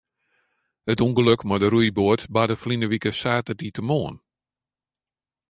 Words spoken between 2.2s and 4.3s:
barde ferline wike saterdeitemoarn.